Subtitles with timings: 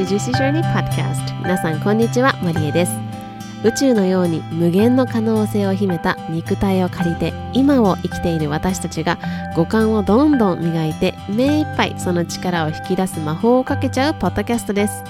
[0.00, 2.34] Welcome to Juicy Journey Podcast 皆さんこんにちは。
[2.42, 2.92] マリエです。
[3.62, 9.18] 宇宙のように無限の可能性を秘めた肉体を借りて今を生きている私たちが
[9.54, 15.04] 五感をどんどん磨いて目いっぱいその力を引き出す魔法をかけちゃうポッドキャストです。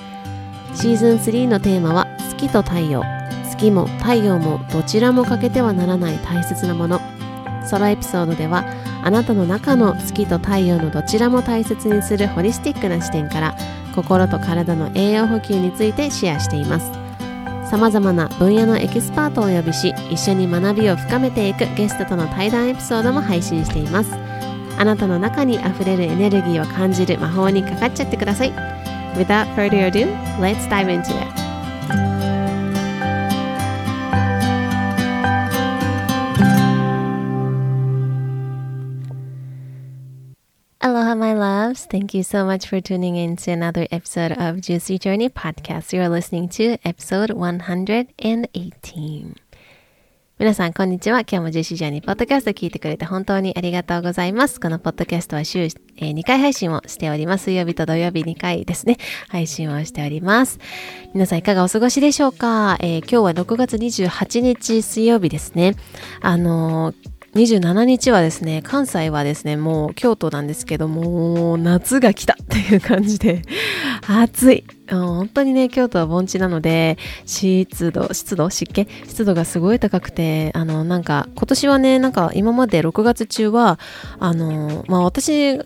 [0.75, 3.05] シーズン3のテーマは月と太陽。
[3.49, 7.01] 月も太陽もどちらも欠けてはならない大切なもの。
[7.65, 8.65] ソロエピソードでは
[9.05, 13.55] あなたの中の月と太陽のどちらも大切にするホリスティックな視点から
[13.95, 16.91] 心と体の栄養補給についてシェアしています。
[17.71, 24.11] さまざまな分野のエキスパートをお呼びし一緒に学びを深めていくゲストとの対談エピソードも配信しています。
[24.77, 28.53] あなたの中にあふれるエネルギーを感じる魔法にかかっちゃってください。
[29.15, 30.07] Without further ado,
[30.41, 31.40] let's dive into it.
[41.91, 45.93] Thank you so much for tuning in to another episode of Juicy Journey Podcast.
[45.93, 49.35] You are listening to episode 118.
[50.39, 51.23] 皆さん、こんにちは。
[51.23, 54.61] 今日も Juicy Journey ポッドキャスト聞いてくれて本当にありがとうございます。
[54.61, 55.75] このポッドキャストは週、えー
[56.15, 57.47] 2回配信をしております。
[57.47, 58.97] 水曜日と土曜日2回ですね。
[59.29, 60.61] 配信をしております。
[61.13, 65.75] 皆さん、いかがお過ごしでしょうか、えー今日は6月28日水曜日ですね。
[66.21, 73.43] あのー27日はですね、関西はですね、もう京都なんですけども、夏が来たっていう感じで、
[74.09, 74.65] 暑い。
[74.91, 83.79] 本当にね、京都は盆地なので、湿度、湿度、湿気湿度がすごい高くて、あの、なんか、今年はね、なんか今まで6月中は、
[84.19, 85.57] あの、まあ私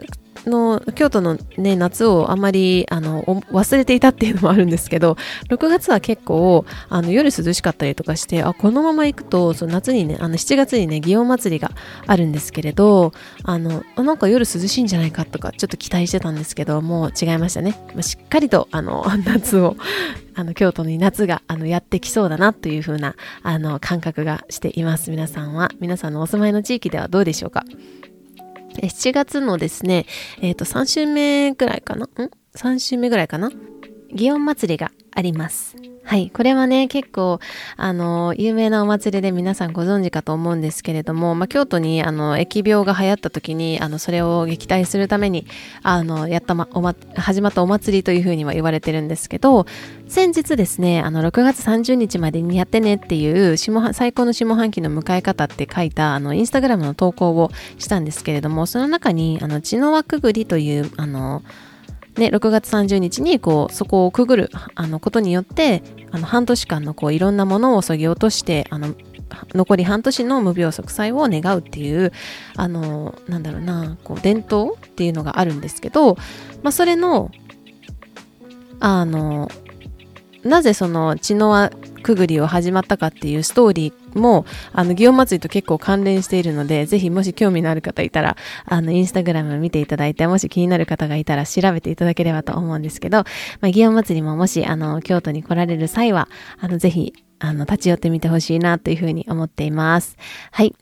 [0.47, 5.17] の京都のね、夏をあまり、あの、忘れていたっていうのもあるんですけど、
[5.51, 11.71] 6月は結構、あの、夜涼しかったりとかして、あ、このまま行くと、そう夏にね、あの、7月にね、祇園祭りが
[12.07, 13.13] あるんですけれど、
[13.43, 17.75] あの、なんか夜涼しいんじゃないかとか、ちょっと期待してたんですけど、もう違いましたね。
[18.01, 19.77] しっかりと、あの、 夏を、
[20.37, 25.11] あの、京都に夏が、あの、やってきそうだなという風な、あの、感覚がしています。
[25.11, 27.65] 皆さんは、皆さんのお住まいの地域ではどうでしょうか？
[28.83, 30.07] 7月のですね、
[30.41, 32.07] えっ、と、3週目ぐらいかな？
[32.07, 32.09] ん
[32.55, 33.51] ?3 週目ぐらいかな？
[34.15, 35.77] 祇園祭りがあります。
[36.07, 36.31] はい。
[36.31, 37.41] これはね、結構、
[37.79, 45.47] あの、有名なお祭りで皆さんご存知かと思うんですけれども、まあ、京都に、あの、疫病が流行った時に、あの、それを撃退するために、
[45.83, 49.65] あの、やったま、おま、始まったお祭りというふうには言われてるんですけど、
[50.07, 61.43] 先日ですね、あの、6月30日までにやってねっていう、下、最高の下半期の迎え方って書いた、あの、インスタグラムの投稿をしたんですけれども、その中に、あの、血の輪くぐりという、あの、
[62.17, 65.83] ね、6月30日にこうそこをくぐるあのことによって
[66.13, 68.95] あの半年間のこういろんなものをそぎ落としてあの
[69.55, 72.13] 残り半年の無病息災を願うっていう
[72.57, 76.15] あのなんだろうなこう伝統っていうのがあるんですけど、
[76.63, 77.33] まあ、それの
[78.81, 79.51] あの
[80.45, 81.71] なぜその血の輪
[82.05, 93.25] くぐりを始まったかっていうストーリーも、あの、祇園祭と結構関連しているので、ぜひもし興味のある方いたら、あの、インスタグラム見ていただいて、もし気になる方がいたら調べていただければと思うんですけど、ま
[93.63, 96.29] あ、祇園祭ももし、あの、京都に来られる際は、
[96.61, 100.17] あの、ぜひ、あの、立ち寄ってみてほしいなというふうに思っています。
[100.53, 100.75] はい。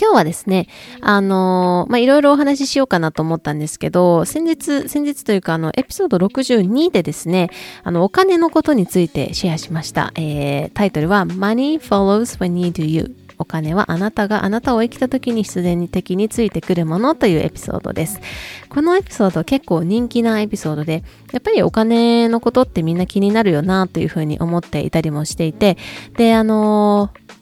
[0.00, 0.66] 今日はですね、
[1.02, 7.50] あのーま、いろいろお話ししようかなと思ったんですけど、先日、先日というか、あの、エピソード62でですね、
[7.84, 10.12] あの、お金のことについてシェアしました。
[10.16, 13.14] えー、タイトルは、Money follows when you do you。
[13.36, 18.20] お金はあなたがあなたを生きた時に必然的についてくるものというエピソードです。
[18.68, 25.78] このエピソード結構人気なエピソードで、やっぱりお金のことってみんな気になるよなというふうに思っていたりもしていて、
[26.18, 27.39] で、あのー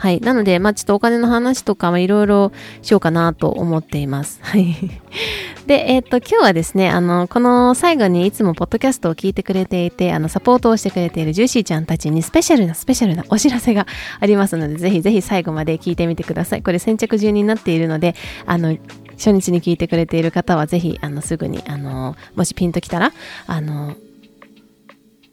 [0.00, 0.20] はい。
[0.22, 4.40] なので、まあちょっとお金の話とかはいろいろしようかなと思っています。
[4.40, 4.74] はい。
[5.66, 13.86] で、えっ、と、今日はですね、あの、この最後にいつもポッドキャストを聞いてくれていて、あの、サポートをしてくれているジューシーちゃんたちにスペシャルなスペシャルな お知らせが
[14.20, 16.62] ありますので、ぜひぜひ最後まで聞いてみてください。
[16.62, 18.14] これ先着順になっているので、
[18.46, 18.74] あの、
[19.18, 23.12] 初日に聞いてくれている方はぜひ、あの、すぐに、あの、もしピンときたら、
[23.46, 23.96] あの、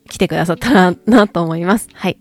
[0.10, 1.88] 来てくださったらなと思います。
[1.94, 2.18] はい。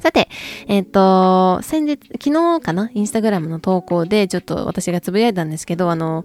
[0.00, 0.28] さて、
[0.66, 2.90] えっ、と、先日、昨日かな？
[2.94, 6.24] インスタグラムの投稿で、ちょっと私がつぶやいたんですけど、あの、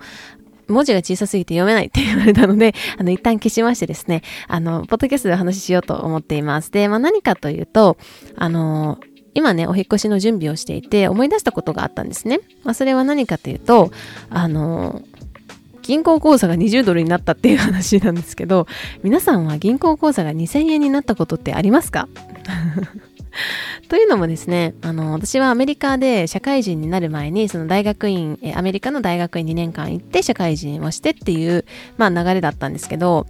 [0.67, 6.71] 文字が小さすぎて読めないって言われたので、 あの、一旦消しましてですね、あの、ポッドキャストでお話ししようと思っています。
[6.71, 7.97] で、まあ何かというと、
[8.35, 8.99] あの、
[9.33, 12.39] 今ね、お引越しの準備をしていて、思い出したことがあったんですね。
[12.63, 13.91] まあそれは何かというと、
[14.29, 15.01] あの、
[15.81, 18.67] 銀行口座が20ドルになったっていう話なんですけど、
[19.03, 22.07] 皆さんは銀行口座が2000円になったことってありますか？
[23.89, 31.65] というのもですね、あの、私はアメリカで社会人になる前に、その大学院、アメリカの大学院2年間行って社会人をしてっていう、
[31.97, 33.25] まあ流れだったんですけど、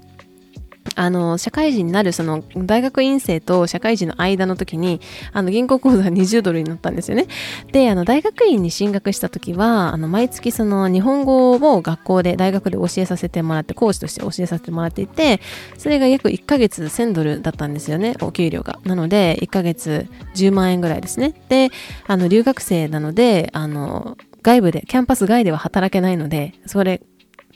[0.95, 5.01] あの、社会人になる、その、大学院生と社会人の間の時に、
[5.31, 7.27] あの、銀行口座が20ドルになったんですよね。
[7.71, 15.41] で、あの、大学院に進学した時は、あの、毎月その、日本語を学校で、大学で教えさせてもらって、講師として教えさせてもらっていて、
[15.77, 18.79] それが約1ヶ月1000ドルだったんですよね、お給料が。
[18.83, 21.33] なので、1ヶ月10万円ぐらいですね。
[21.49, 21.69] で、
[22.07, 27.01] あの、留学生なので、あの、外部で、キャンパス外では働けないので、それ、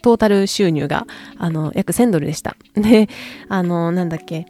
[0.02, 1.06] トータル収入が、
[1.38, 2.56] あの、約1000ドルでした。
[2.74, 3.08] で、
[3.48, 4.46] あの、なんだっけ、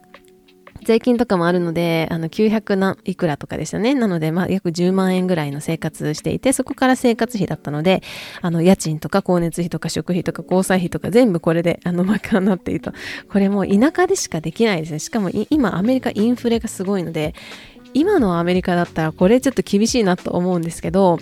[0.84, 3.94] 税金とかもあるので、あの、900何いくらとかでしたね。
[3.94, 8.02] なので、まあ、約10万円ぐらいの生活していて、そこから生活費だったので、
[8.40, 12.92] あの、家賃とか光熱費とか食費とか交際費とか全部これで、あの、賄っていると。
[13.30, 14.98] これもう田舎でしかできないですね。
[14.98, 17.34] しかも今、アメリカインフレがすごいので、
[17.94, 21.18] 今のアメリカだったらこれちょっと厳しいなと思うんですけど、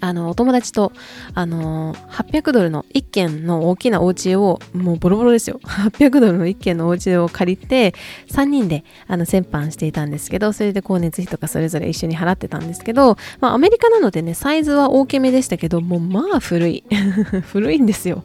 [0.00, 0.92] あの、お友達と、
[1.34, 5.60] あの、800ドルの1軒の大きなお家を、もうボロボロですよ。
[5.64, 7.94] 800ドルの1軒のお家を借りて、
[8.30, 16.84] 3人で、あの、先般していたんですけど、それで光熱費とかそれぞれ一緒に払ってたんですけど、まあ、アメリカなのでね、サイズは大きめでしたけど、もうまあ古い。
[17.52, 18.24] 古いんですよ。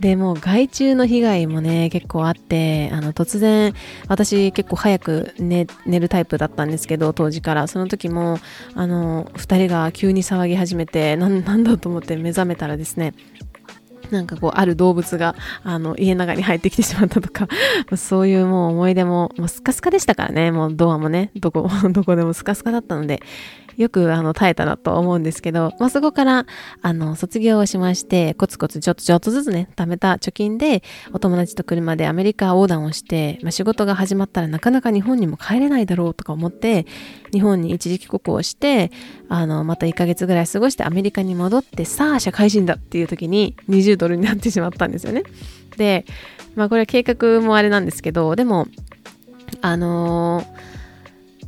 [0.00, 3.72] でも害虫の被害もね結構あってあの突然
[4.08, 7.62] 私結構早く寝寝るタイプだったんですけど当時から。
[7.72, 8.38] その時も
[8.74, 13.14] あの2人が急に騒ぎ始めて なんだと思って目覚めたらですね
[14.12, 17.48] なんかこう、ある動物が、あの、家の中に入ってきてしまったとか、
[17.96, 23.20] そういうもう思い出も、もうスカスカでしたからね、もうドアもね、どこ、 どこでもスカスカだったので、
[23.76, 26.46] よくあの耐えたなと思うんですけど、まあ、そこから
[26.82, 30.82] あの卒業をしまして、コツコツちょっとちょっとずつね、貯めた貯金で
[31.12, 36.86] お友達と車でアメリカ横断をして、まあ、仕事が始まったらなかなか日本にも帰れないだろうとか思って、
[37.32, 38.90] 日本に一時帰国をして、
[39.28, 45.22] あの、また1ヶ月ぐらい過ごしてアメリカに戻って、さあ社会人だっていう時に20ドルになってしまったんですよね。
[45.76, 46.04] で、
[46.54, 48.68] まあこれは計画もあれなんですけど、でも、
[49.60, 50.71] あのー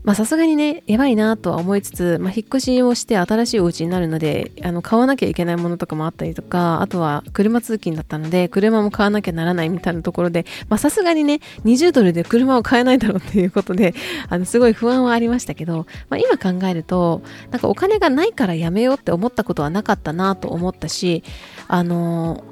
[0.05, 13.95] まあさすがにね、やばいなとは思いつつ、まあ引っ越しをして新しいお家になるので、あの、買わなきゃいけないものとかもあったりとか、あとは車通勤だったので、車も買わなきゃならないみたいなところで、まあさすがにね、20ドルで車を買えないだろうっていうことで、
[14.29, 21.25] あの、すごい不安はありましたけど、まあ今考えると、なんかお金がないからやめようって思ったことはなかったなと思ったし、
[21.67, 22.45] あの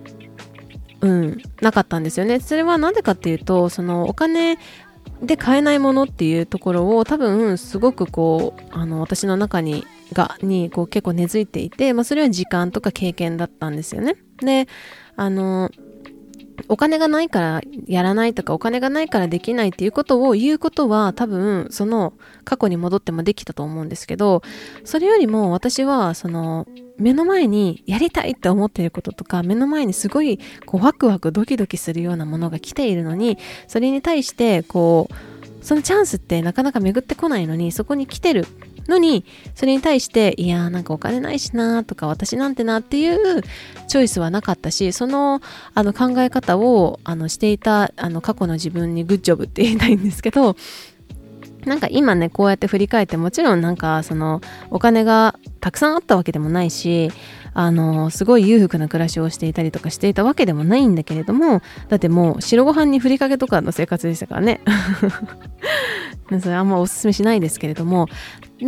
[1.02, 2.40] うん、なかったんですよね。
[2.40, 4.56] それはなんでかっていうと、そのお金
[5.22, 14.16] で買えないものっていうところを多分すごくこうあの私の中にがにこう結構根付いていて、まあ、それは時間とか経験だったんですよね。
[14.38, 14.66] で
[15.16, 15.70] あの
[16.68, 22.14] お金がないからやらないとかお金がないからできないっていうことを言うことは多分その
[22.44, 24.42] 過去に戻ってもできたと思うんですけど
[24.84, 26.66] それよりも私はその
[26.98, 38.46] 目の前にやりたいって思っていることとか目の前にすごいこうワクワクドキドキするようなものが来ているのにそれに対してこうそのチャンスってなかなか巡ってこないのにそこに来てる
[38.88, 39.24] のに、
[39.54, 43.42] それに対して、いやーなんかお金ないしなーとか、私なんてなっていう
[43.86, 45.40] チョイスはなかったし、その、
[45.74, 50.56] あの考え方を、あの、していた、あの、過去の自分にグッジョブって言いたいんですけど、
[51.64, 54.40] なんか今ね、こうやって振り返って、もちろんなんか、その、
[54.70, 57.12] お金がたくさんあったわけでもないし、
[57.54, 64.60] あの、すごい裕福な暮らしをしていたりとかしていたわけでもないんだけれども、だってもう白ご飯にふりかけとかの生活でしたからね。
[66.40, 68.08] それあんまおすすめしないですけれども、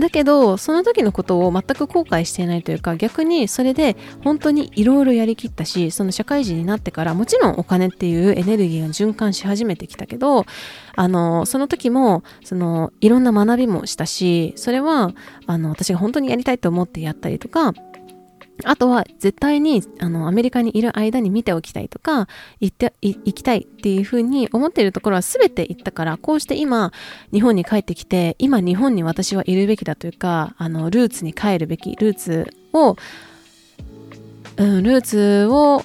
[0.01, 10.47] だけど、その時のことを全く後悔していないというか、逆にそれで本当にいろいろやりきったし、その社会人になってから、もちろんお金っていうエネルギーが循環し始めてきたけど、
[10.97, 15.13] あの、その時も、その、いろんな学びもしたし、それは、
[15.47, 17.73] あの、私が本当にやりたいと思ってやったりとか、
[18.63, 22.29] あとは絶対にあのアメリカにいる間に見ておきたいとか
[22.61, 26.93] 行って行きたいっていうふうに思っているところは全て行ったからこうして今
[27.33, 32.97] 日本に帰ってきて今日本に私はいるべきだというかあのルーツに帰るべきルーツを、
[34.57, 35.83] うん、ルーツを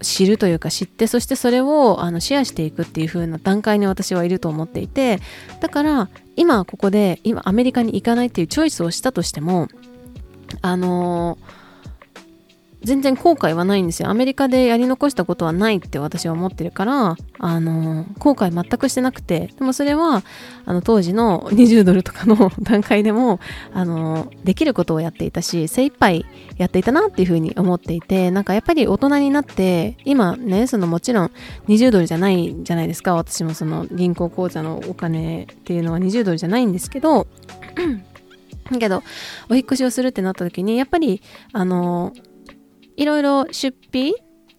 [0.00, 5.18] 知るというか知ってそしてそれをあのシェアしていくっていう風な段階に私はいると思っていて
[5.60, 9.68] だから今ここで今アメリカに行かないっていうチョイスをしたとしても
[10.62, 11.38] あの、
[12.82, 14.08] 全然後悔はないんですよ。
[14.08, 20.22] アメリカでやり残したことはないって私は思ってるから、あの、後悔全くしてなくて、でもそれは、
[20.64, 23.40] あの、当時の20ドルとかの段階でも、
[23.72, 26.24] あの、できることをやっていたし、精一杯
[26.56, 31.30] やっていたなっていうふうに思っていて、なんかやっぱり大人になって、今ね、そのもちろん
[31.66, 33.14] 20ドルじゃないじゃないですか。
[33.14, 37.26] 私もその銀行口座のお金っていうのは20ドルじゃないんですけど、
[38.72, 39.02] だけど、
[39.48, 41.22] お引越しをするってなった時に、やっぱり、
[41.52, 42.12] あの、
[42.96, 44.14] いろいろ出費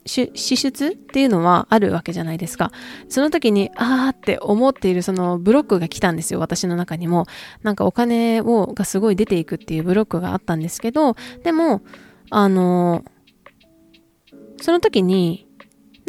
[0.06, 2.72] 支出っていうのはあるわけじゃないですか。
[3.10, 6.40] その時に、あーって思っているそのブロックが来たんですよ。
[6.40, 7.26] 私の中にも。
[7.62, 11.82] なんかお金を、がすごい出ていくっていうブロックがあったんですけど、でも、
[12.32, 13.04] あの、
[14.62, 15.49] その時に、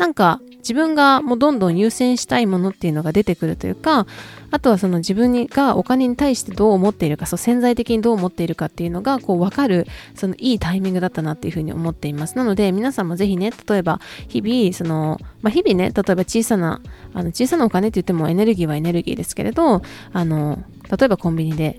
[0.00, 4.06] なんか自分がもうどんどん優先したいものっていうのが出てくるというか、
[4.50, 12.36] あとはその自分がお金に対してどう思っているか、そう潜在的にどう思っているかっていうのがこう分かる、そのいいタイミングだったなっていうふうに思っています。
[12.38, 16.80] なので皆さんもぜひね、例えば日々、その、まあ、日々ね、例えば小さな、
[17.12, 19.82] あの小さなお金って言ってもエネルギーはエネルギーですけれど、
[20.14, 21.78] あの、例えばコンビニで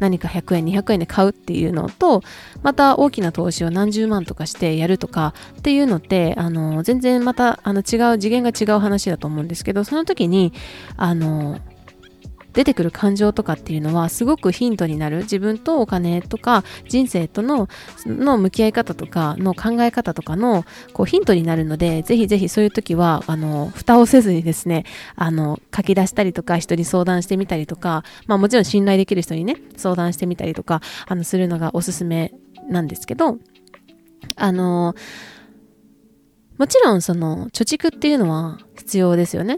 [0.00, 2.22] 何か100円200円で買うっていうのと
[2.62, 10.52] また大きな投資を何十万とかしてやるとかっていうのってあの全然またあの違う次元が違う話だと思うんですけどその時に
[10.96, 11.60] あの
[12.52, 17.68] 出てくる感情とかっていうのはすごくヒントになる自分とお金とか人生との
[18.06, 24.84] の向き合い方とかの考え方とかのこうヒントになるのでぜひぜひそういう時はあの蓋をせずにですね
[25.16, 32.32] あの書き出したりとか人に相談してみたりとかまあもちろん信頼できる人にね相談してみたりとかあのするのがおすすめ
[32.68, 33.38] なんですけど
[34.36, 34.94] あの
[36.58, 39.56] もちろんその貯蓄っていうのは必要ですよね。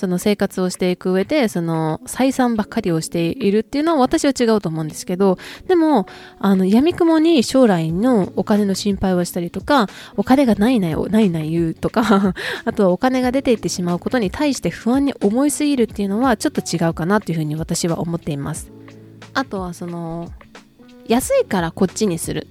[0.00, 5.36] その生活をしていく上で、その採算ばっかりをしているっていうのは私は違うと思うんですけど、
[5.68, 6.06] でも、
[6.38, 18.72] あの、闇雲に将来のお金の心配をしたりとか、お金がないないないない言うとか、 あとはお金が出ていってしまうことに対して不安に思いすぎるっていうのはちょっと違うかなっていうふうに私は思っています。
[19.34, 20.30] あとはその、
[21.10, 22.46] 安いからこっちにする。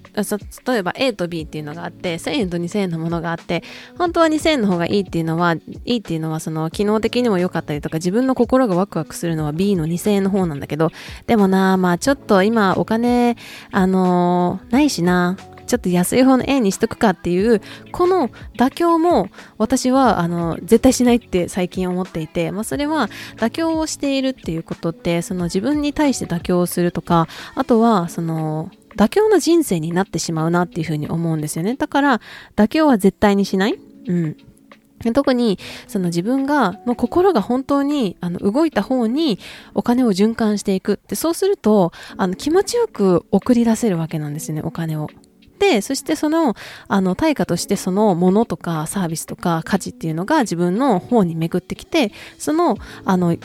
[0.66, 3.64] 例えば A と B っていうのがあって、1000円と2000円のものがあって、
[3.96, 5.54] 本当は2000円の方がいいっていうのは、
[5.86, 10.90] いいっていうのはその機能的にも良かったりとか、自分の心がワクワクするのは B の2000円の方なんだけど、
[11.26, 13.38] でもな、まあちょっと今お金、
[13.70, 15.38] あのー、ないしな、
[15.70, 17.60] ちょっと安い方の A にしとくかっていう、
[17.92, 31.76] この妥協も私は、あの、絶対しないって最近思っていて、まあそれは妥協をしているっていうことって、その自分に対して妥協をするとか、あとは、その、妥協の人生になってしまうなっていうふうに思うんですよね。
[31.76, 32.20] だから、
[32.56, 33.78] 妥協は絶対にしない。
[34.08, 34.36] うん。
[35.14, 39.38] 特にその自分がの心が本当にあの動いた方に
[39.72, 45.08] お金を循環していくってそうするとあの気持ちよく送り出せるわけなんですねお金を。
[45.60, 46.56] で、そしてその、
[46.88, 53.36] あの、対価としてそのものとかサービスとか価値っていうのが自分の方に巡ってきて、その、あの、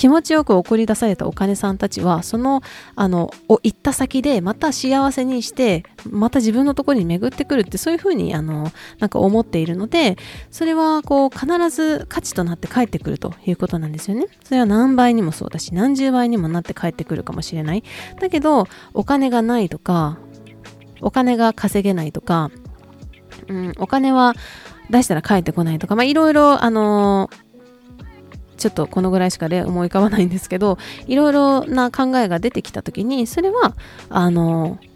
[0.00, 2.62] 気持ちよく送り出されたお金さんたちは、その、
[2.96, 10.16] あの、を行った先で、また幸せにして、また自分のところに巡ってくるって、そういうふうに、あの、なんか思っているので、
[10.50, 14.28] それは、こう、必ず価値となって帰ってくるということなんですよね。
[14.42, 17.84] それは何倍にもそうだし、何十倍にもなって帰ってくるかもしれない。
[18.18, 20.16] だけど、お金がないとか、
[21.00, 22.50] お金が稼げないとか、
[23.48, 24.34] うん、お金は
[24.90, 33.74] 出したら帰ってこないとか、まあ、いろいろ、あのー、ちょっとこのぐらいしか思い浮かばないんですけど、いろいろな考えが出てきたときに、それは、
[34.08, 34.90] あのー、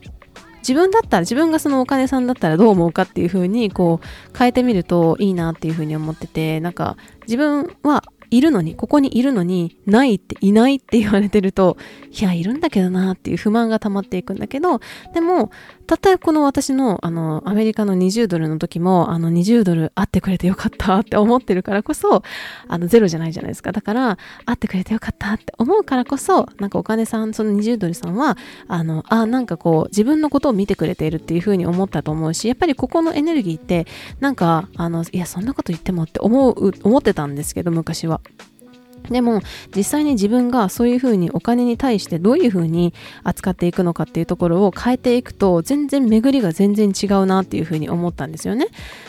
[0.59, 6.97] 自分だったら、自分がそのお金さんだったらどう思うかっていう風に、こう、変えてみるといいなっていう風に思ってて、なんか、
[7.27, 11.77] 自分はいるのに、ここにいるのに、ないって、いないって言われてると、
[12.11, 14.81] いや、いるんだけどなっていう不満が溜まっていくんだけど、
[15.13, 15.51] でも、
[15.87, 22.23] たったこの私の、あの、アメリカの20ドルの時も、あの、20ドルあってくれてよかったって思ってるからこそ、
[22.69, 23.73] あの、ゼロじゃないじゃないですか。
[23.73, 28.37] だから、あってくれてよかったって思うからこそ、なんかお金さん、その20ドルさんは、
[28.69, 33.87] あの、あ、なんかこう、自分のことを見てくれているっていうふうに思ったと思うし、やっぱりここのエネルギーって、
[34.21, 38.21] なんか、あの、いや、そんなこと言ってもって思う、思ってたんですけど、昔は。
[39.11, 39.43] でも
[39.75, 48.69] 実際に自分がそういうふうにお金に対してどういうふうに扱っていくのかっていうところを変えていくと全然巡りが全然違うなっていうふうに思ったんですよね。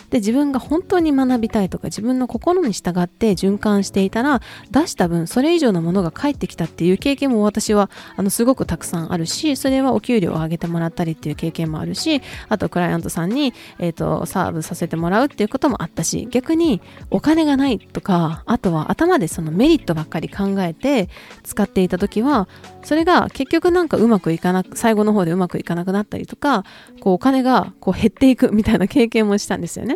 [0.09, 21.09] で自分が本当に学びたいとか自分の心に従って循環していたら出した分それ以上のものが返ってきたっていう経験も私はあのすごくたくさんあるしそれはお給料を上げてもらったりっていう経験もあるしあとクライアントさんに、えーと、サーブさせてもらうっていうこともあったし逆にお金がないとかあとは頭でそのメリットばっかり考えて
[21.43, 22.47] 使っていた時は
[22.83, 26.63] それが結局なんかうまくいかなく最後の方でうまくいかなくなったりとか
[27.01, 29.95] こうお金がこう減っていく みたいな経験もしたんですよね。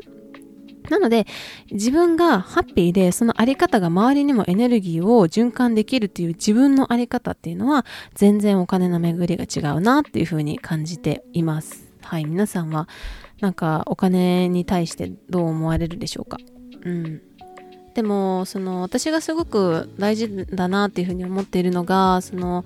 [0.90, 1.28] なので
[1.72, 11.94] 自分がハッピーでそのあり方が周りにもエネルギーを循環できるっていう自分のあり方っていうのは全然お金の巡りが違うなっていうふうに感じています。
[12.02, 12.88] はい、皆さんは
[13.40, 16.38] なんかお金に対してどう思われるでしょうか？
[16.84, 17.22] うん。
[18.00, 22.64] でも、その私がすごく大事だなっていうふうに思っているのが、その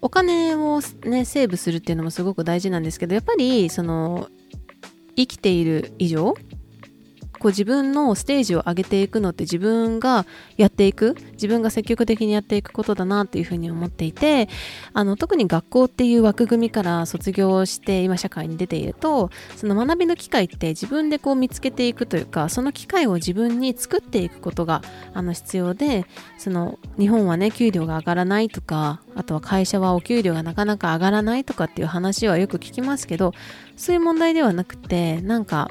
[0.00, 4.28] お金をね、セーブするっていうのもすごく大事なんですけど、やっぱりその
[5.14, 6.34] 生きている以上、
[7.44, 10.24] こう自分のステージを上げていくのって自分が
[10.56, 14.48] やっていく自分が積極的にやっていくことだなっていうふうに思っていて
[14.94, 24.80] あの特に学校っていう枠組みから卒業して今社会に出ているとその学びの機会って自分でこう見つけていくというかその機会を自分に作っていくことが
[25.12, 26.06] あの必要で
[26.38, 33.34] その日本はね給料が上がらないとかあとは会社はお給料がなかなか上がらないとかっていう話はよく聞きますけど
[33.76, 35.70] そういう問題ではなくてなんか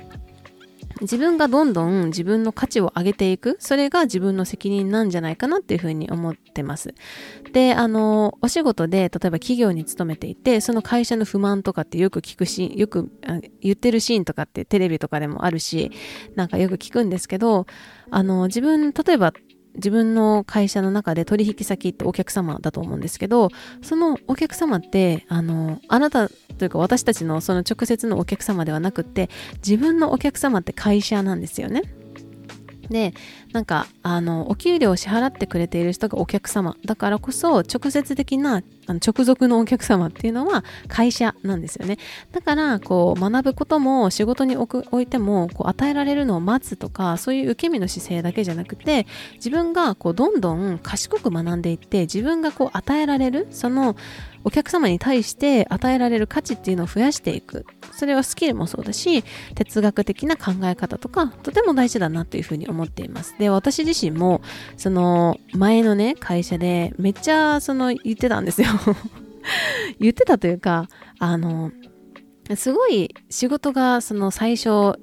[1.01, 6.93] 自分がどんどん自分の価値を上げていく、それが自分の責任なんじゃないかなっていうふうに思ってます。
[7.51, 13.11] で、あの、お仕事で、例えば企業に勤めていて、その会社の不満とかってよく聞くし、よく
[13.61, 15.91] 言ってるシーンとかってテレビとかでもあるし、
[16.35, 17.65] なんかよく聞くんですけど、
[18.09, 19.33] あの、自分、例えば
[19.75, 23.49] 自分の会社の中で取引先ってお客様だと思うんですけど、
[23.81, 31.81] そのお客様って、あの、あなたというか私たちのその直接のお客様ではなくって、自分のお客様って会社なんですよね。
[32.89, 33.13] で、
[33.53, 36.75] なんか、あの、お給料を支払ってくれている人がお客様。
[36.85, 41.99] だからこそ、直接的な、あの直属のお客様っていうのは会社なんですよね。
[42.31, 49.05] だから、こう、学ぶことも仕事に置いても、こう、与えられるのを待つとか、そういう受け身の姿勢だけじゃなくて、
[49.35, 53.95] 自分が、こう、どんどん賢く学んでいって、自分がこう、与えられる、その、
[54.43, 57.65] お客様に対して与えられる価値っていうのを増やしていく。
[57.91, 59.23] それはスキルもそうだし、
[59.55, 63.35] 哲学的な考え方とか、とても大事だなというふうに思っています。
[63.37, 64.41] で、私自身も、
[64.77, 68.67] その、前のね、会社でめっちゃ、その、言ってたんですよ
[69.99, 71.71] 言ってたというか、あの、
[72.55, 74.97] すごい仕事がその最初好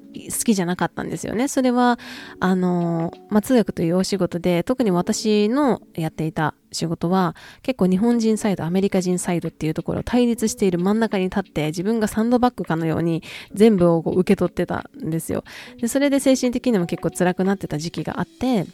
[0.45, 1.49] きじゃなかったんですよね。
[1.49, 1.99] それは、
[2.39, 13.21] あの、まあ、通訳というお仕事で、特に私のやっていた仕事は、結構日本人サイド、アメリカ人サイドっていうところを対立している真ん中に立って、自分がサンドバッグかのように
[13.53, 15.43] 全部をこう受け取ってたんですよ。
[15.81, 18.65] で、それで精神的にも結構辛くなってた時期があって、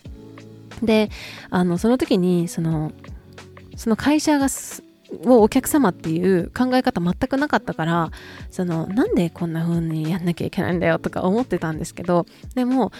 [0.83, 1.09] で、
[1.49, 2.91] あの、その時に、その、
[3.75, 4.83] その会社がす
[5.25, 8.11] をお客様っていう考え方全くなかったから
[8.49, 12.91] そのなんでこんな風にやんなきゃいけないんだよとか思ってたんですけどでも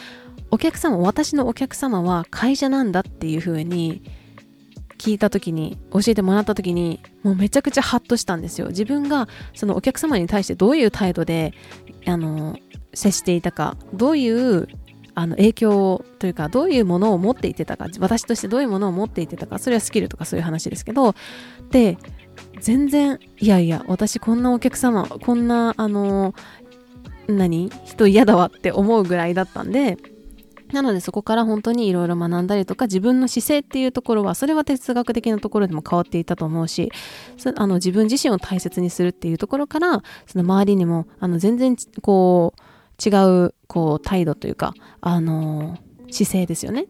[0.52, 4.04] お客様私のお客様は会社なんだっていう風に
[4.98, 8.68] 聞いた時に教えてもらった時にもうめちゃくちゃハッとしたんですよ。
[8.68, 11.54] 自分がそのお客様に対してどういう態度で
[12.08, 12.58] あの
[12.94, 14.68] 接していたかどういう
[15.20, 21.16] あの影響というかどういうものを持っていてたか私としてどういうものを持っていてたかそれはスキルとかそういう話ですけど
[21.72, 21.98] で
[22.62, 26.36] 全然いやいや私こんなお客様こんなあの
[27.28, 29.98] 何人嫌だわって思うぐらいだったんで
[30.72, 36.92] なのでそこから本当にいろいろ学んだりとか自分の姿勢っていうところはそれは哲学的なところでも変わっていたと思うし
[37.56, 42.62] あの自分自身を大切にするっていうところからその周りにもあの全然こう
[43.04, 43.10] 違
[43.46, 46.88] う、こう、態度というか、あのー、姿勢ですよね。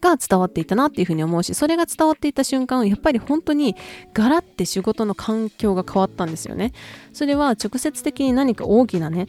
[0.00, 3.76] が伝わっていたなっていうふうに思うし、それが伝わっていた瞬間、やっぱり本当に
[4.14, 6.72] ガラって仕事の環境が変わったんですよね。
[7.12, 9.26] それは直接的に何か大きなね、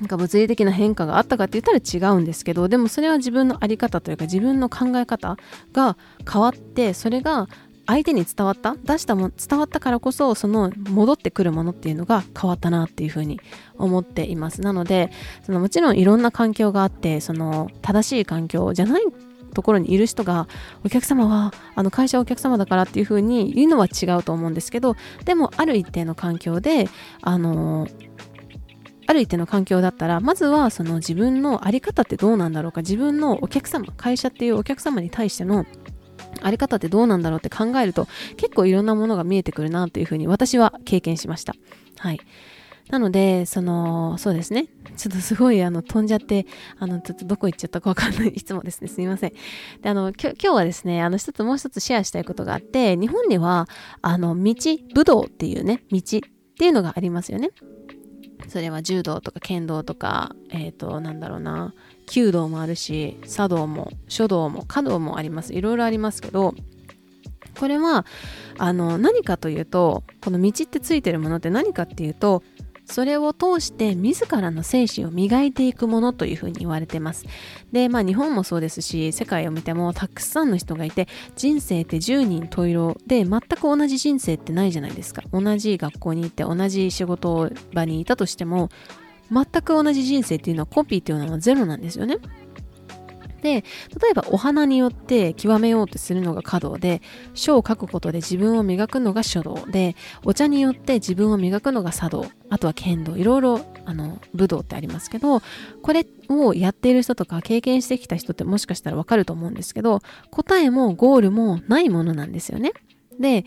[0.00, 5.36] なんか物理的な変化があったかって言ったら違うんですけど、でもそれは自分の在り方というか自分の考え方
[5.72, 5.96] が
[6.30, 7.48] 変わって、それが
[7.88, 8.76] 相手に伝わった？
[8.84, 13.40] 出したも伝わったからこそその戻ってくるものっていうのが変わったなっていうふうに
[13.78, 14.60] 思っています。
[14.60, 15.10] なので
[15.42, 19.02] そのもちろんいろんな環境があってその正しい環境じゃない
[19.54, 20.46] ところにいる人が
[20.84, 26.90] お客様はあの会社はお客様だからっていうふうに言うのは違うと思うんですけどでもある一定の環境で
[27.22, 27.88] あの
[29.06, 32.82] ある一定の環境だったらまずはその自分の在り方ってどうなんだろうか。
[32.82, 35.64] 自分のお客様会社っていうお客様に対しての
[36.42, 41.54] あり方ってどうなんだろうって考えると結構いろんなものが見えてくるなというふうに私は経験しました。
[41.98, 42.20] はい。
[42.90, 44.66] なので、その、そうですね。
[44.96, 46.46] ちょっとすごい、あの、飛んじゃって、
[46.78, 48.88] あの、ちょっとどこ行っちゃったかわかんない質問ですね。
[48.88, 49.32] すみません。
[49.82, 53.68] で、あの、今日はですね、あの、一つもう一つシェアしたいことがあって、日本には、
[54.00, 54.54] あの、道、
[54.94, 56.02] 武道っていうね、道っ
[56.58, 57.50] ていうのがありますよね。
[58.48, 61.74] それは柔道とか剣道とか、えっ、ー、と、なんだろうな、
[62.08, 65.54] 弓道もあるし、茶道も、書道も、華道もあります。
[65.54, 66.54] いろいろありますけど、
[67.58, 68.06] これは、
[68.58, 72.42] あの、何かというと、この道ってついてるものって何かっていうと、
[72.90, 77.26] それを通して自らの精神を磨いていくものというふうに言われてます。
[77.70, 85.22] で、まあ日本もそうですし、世界を見てもたくさんの人がいて、人生って10人十色で全く同じ人生ってないじゃないですか。
[85.32, 88.70] 同じ学校に行って同じ仕事場にいたとしても、
[89.30, 92.18] 全く同じ人生っていうのはコピーっていうのはゼロなんですよね。
[93.42, 93.62] で、例
[94.10, 97.02] えばお花によって極めようとするのが華道で、
[97.34, 105.40] 書を書くことで自分を磨くのが書道で、お茶によって自分を磨くのが茶道、あとは剣道、いろいろ、あの、武道ってありますけど、
[105.82, 112.72] これをやっている人とか経験してきた人ってもしかしたらわかると思うんですけど、答えもゴールもないものなんですよね。
[113.20, 113.44] で、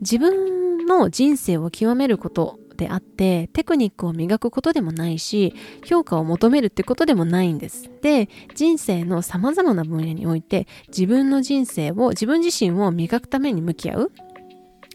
[0.00, 5.52] 自分の人生を極めることであってテクニックを磨くことでもないし
[5.84, 7.90] 評価を求めるってことでもないんです。
[8.00, 14.12] で人生の様々な分野において自分の人生を自分自身を磨くために向き合う。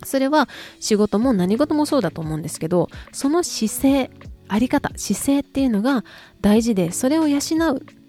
[0.05, 4.11] それは仕事も何事もそうだと思うんですけどその姿勢
[4.49, 6.03] あり方姿勢っていうのが
[6.41, 8.02] 大事でそれを養う。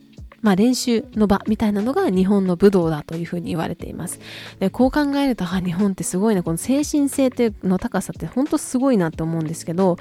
[0.44, 4.20] まあ、練習の場みたいなのが日本の武道だというふうに言われています。
[4.60, 7.30] でこう考えると、あ、日本ってすごいな、この精神性
[7.62, 9.96] の高さって本当すごいなって思うんですけど、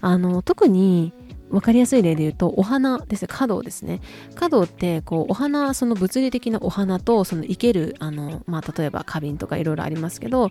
[0.00, 1.12] あの、特に
[1.48, 4.00] 分かりやすい例で言うと、お花ですね、華道ですね。
[4.34, 10.50] 華道って、こう、お花、その物理的なお花と、その生ける、あの、まあ、例えば花瓶とかいろいろありますけど、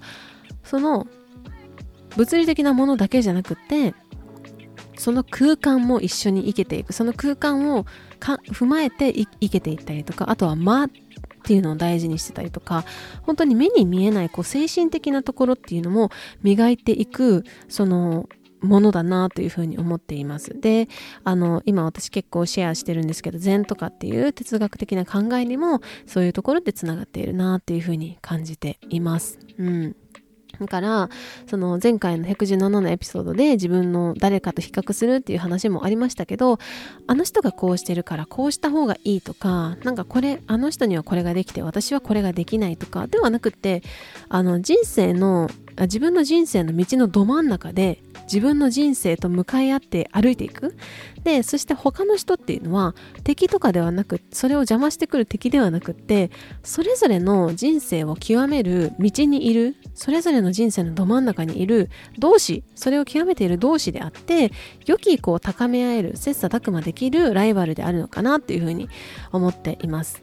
[0.63, 1.05] その、
[2.15, 3.93] 物理的なものだけじゃなくて、
[5.03, 7.85] その空間も一緒に生けていくその空間を
[8.21, 10.89] 踏まえて生けていったりとかあとは間っ
[11.43, 12.85] ていうのを大事にしてたりとか
[13.23, 16.09] 本当に目に見えないこう精神的なところっていうのも
[16.41, 18.29] 磨いていくその
[18.61, 20.57] ものだなというふうに思っています。
[20.57, 20.87] で、
[21.25, 29.37] あの、今私結構シェアしてるんですけど、禅とかっていう哲学的な考えにもそういうところでつながっているなっていうふうに感じています。
[29.57, 29.95] うん。
[30.59, 31.09] だから、
[31.47, 36.59] その前回の117のエピソードで自分の誰かと比較するっていう話もありましたけど、
[37.07, 43.81] あの人がこうしてるからこうした方がいいとか、なんかこれ、あの人にはこれができて私はこれができないとかではなくって、
[44.29, 45.49] あの人生の
[45.81, 50.75] 自分の人生の道のど真ん中で自分の人生と向かい合って歩いていく。
[51.23, 56.31] でそして他の人っていうのは敵とかではなくそれを邪魔してくる敵ではなくって
[56.63, 64.51] それぞれの人生を極める道にいるそれぞれの人生のど真ん中にいる同士それを極めている同士であって
[64.85, 68.89] 良きこう高め合える切磋琢磨できるライバルであるのかなっていうふうに
[69.31, 70.21] 思っています。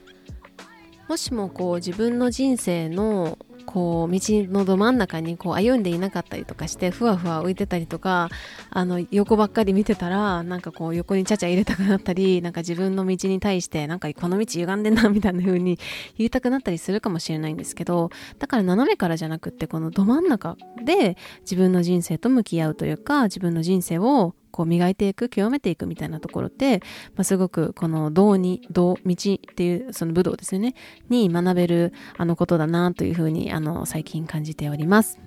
[1.09, 3.37] もしもこう自分の人生の
[3.73, 8.29] こう道のど真ん中にこう歩んでいなかったりとかしてふわふわ浮いてたりとか
[8.69, 15.79] あの横ばっかり見てたらなんかこう横にちゃちゃ入れたくなったりなんか自分の道に対してなんかこの道歪んでんなみたいな風に
[16.19, 26.81] 言いたくなったりするかもしれないんですけどだから斜めからじゃなくってこのど真ん中で自分の人生と向き合うというか自分の人生をこう磨いていく極めていくみたいなところって、
[27.17, 30.75] まあ、すごくこの道に道道っていうその武道ですよね。
[31.09, 35.19] に学べるあのことだなというふうにあの最近感じております。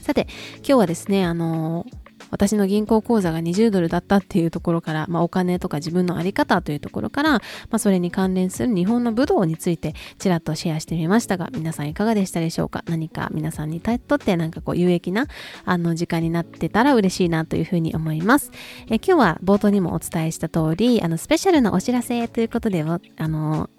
[0.00, 0.26] さて
[0.58, 1.84] 今日はですねあの
[2.30, 7.40] 私の銀行口座が20ドルだったっていうところから、まあ、お金とか自分のあり方というところから、ま
[7.72, 12.84] あ、それに関連する日本の武道についてちらっとシェアしてみましたが、皆さんいかがでしたでしょうか？
[12.86, 15.26] 何か皆さんにとってなんかこう有益な
[15.64, 18.50] あの時間になってたら嬉しいなというふうに思います。
[18.90, 23.70] え今日は冒頭にもお伝えした通り、あのスペシャルなお知らせということで、あの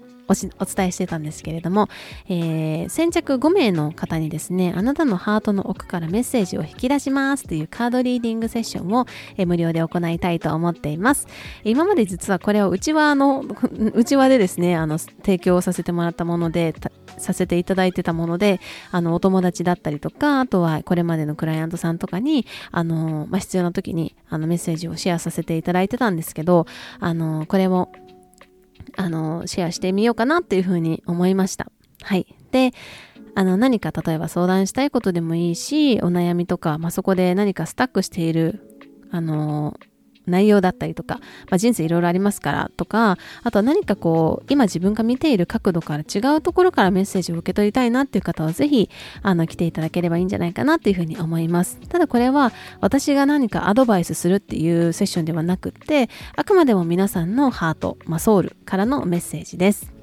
[0.60, 1.88] お伝えしてたんですけれども、
[2.28, 9.06] えー、先着5名の方にですね、あなたのハートの奥からメッセージを引き出しますというカードリーディングセッションを、
[9.38, 11.28] えー、無料で行いたいと思っています。
[11.64, 13.44] 今まで実はこれを内輪の、
[13.96, 16.74] 内輪でですね、あの、提供させてもらったもので、
[17.20, 18.60] させていただいてたもので、
[18.92, 26.66] あの、お友達だったりとか、あとはこれまでのクライアントさんとかに、あの、まあ、必要な時に、あの、メッセージをシェアさせていただいてたんですけど、
[27.00, 27.92] あの、これも、
[29.00, 31.72] あの、シェアしてみようかなっていうふうに思いました。
[32.02, 32.36] はい。
[32.52, 32.74] で、
[33.34, 38.60] あの、何か例えば相談したいことでもいいし、お悩みとか、まあ、そこで何かスタックしている、
[39.10, 39.80] あの、
[40.30, 41.16] 内容だったりとか、
[41.50, 48.90] まあ、人生いろいろありますからとか、あとは何かこう、今自分が見ている角度から違うところからメッセージを受け取りたいなっていう方は是非、
[49.22, 51.80] あの、来ていただければいいんじゃないかなっていうふうに思います。
[51.90, 59.99] ただこれは私が何かアドバイスするっていうセッションではなくって、あくまでも皆さんのハート、まあ、ソウルからのメッセージです。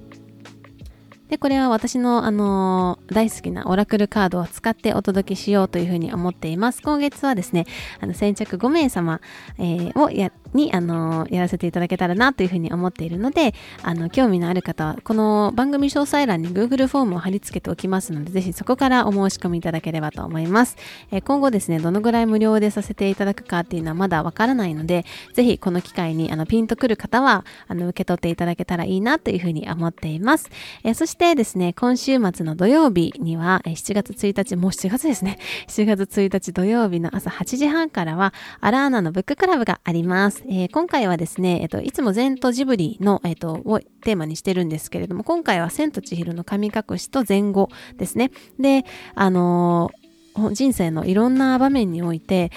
[1.29, 6.83] で、これは私の、あのー大好きなオラクルカードを使ってお届けしようというふうに思っています。
[6.83, 7.67] 今月はですね、
[8.01, 9.21] あの先着5名様、
[9.59, 20.77] えーをや、に、あのーやらせていただけたらなというふうに思っているので、あの、興味のある方は、この番組詳細欄に Google フォームを貼り付けておきますので、ぜひそこからお申し込みいただければと思います。
[21.11, 30.51] えー今後ですね、どのぐらい無料でさせていただくかっていうのはまだわからないので、ぜひこの機会にあのピンとくる方はあの受け取っていただけたらいいなというふうに思っています。
[30.85, 35.39] えーそしてですね、今週末の土曜日には、え7月1日、もう7月ですね、
[35.69, 40.43] 7月1日土曜日の朝8時半からは、アラーナのブッククラブがあります。
[40.49, 48.31] えー今回はですね、えっと、いつも前とジブリの、えっと、をテーマにしてるんですけれども、今回は千と千尋の神隠しと前後ですね。
[48.59, 50.07] で、あのー
[50.53, 52.53] 人生のいろんな場面において、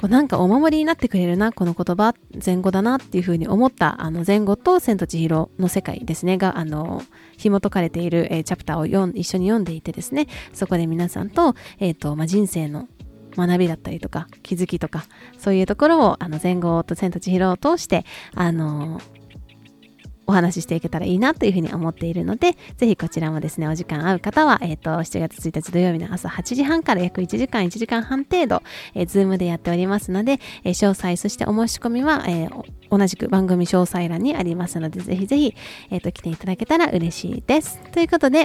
[0.00, 2.12] こうなんかお守りになってくれるな、この言葉、
[2.44, 7.02] 前後だなっていうふうに思った、あの前後と千と千尋の世界ですね、が、あの、
[7.36, 12.88] 紐解かれている、えーチャプターを一緒に読んでいてですね、そこで皆さんと、えっ、と、まあ、人生の
[13.36, 15.04] 学びだったりとか、気づきとか、
[15.38, 19.00] そういうところを、あの、前後と千と千尋を通して、あの、
[20.26, 28.62] お話ししていけたらいいなというふうに思っているので、ぜひこちらもですね、お時間合う方は、えっ、と、7月1日土曜日の朝8時半から約1時間、1時間半程度、
[28.94, 35.56] えー、ズームでやっておりますので、えー詳細、そしてお申し込みは、えー同じく番組詳細欄にありますので、ぜひぜひ、
[35.90, 37.80] えっ、と、来ていただけたら嬉しいです。
[37.90, 38.44] ということで、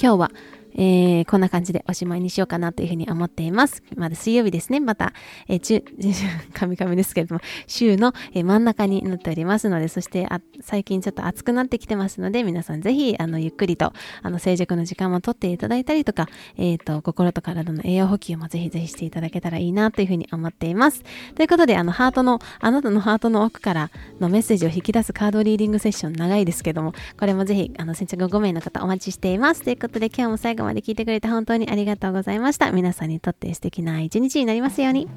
[0.00, 0.30] 今日は、
[0.74, 3.82] えーこんな感じでおしまいにしようかなというふうに思っています。
[3.96, 4.80] まだ水曜日ですね。
[4.80, 5.12] また、
[5.48, 5.84] えー、中、
[6.52, 21.02] 神々ですけれども、週の、え真ん中になっておりますので、そしてあ最近ちょっと暑くなってきてますので、皆さんぜひ、あの、ゆっくりと、あの、静寂の時間もとっていただいたりとか、えっ、と、心と体の栄養補給もぜひぜひしていただけたらいいなというふうに思っています。
[21.34, 29.62] ということで、あの、ハートの、あなたのハートの奥からのメッセージを引き出すカードリーディングセッション長いですけども、これもぜひ、あの、先着5名の方お待ちしています。
[29.62, 32.70] ということで、今日も最後後まで聞いてくれて本当にありがとうございました。
[32.72, 35.08] 皆さんにとって素敵な一日になりますように。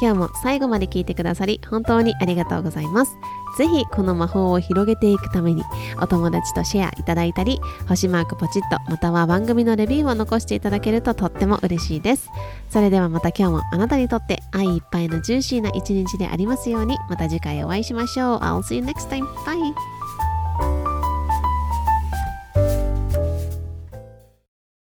[0.00, 3.18] 今日も最後まで聞いてくださり本当にありがとうございます。
[3.58, 5.62] ぜひこの魔法を広げていくために
[6.00, 12.30] お友達とシェアいただいたり星マークポチッとまたは番組のレビューを残していただけるととっても嬉しいです。
[12.70, 18.38] それではまた今日もあなたにとって愛いっぱいのジューシーな一日でありますようにまた次回お会いしましょう。
[18.38, 19.26] I'll see you next time.
[19.44, 19.99] Bye!